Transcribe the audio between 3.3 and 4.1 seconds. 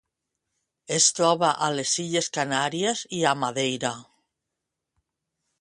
a Madeira.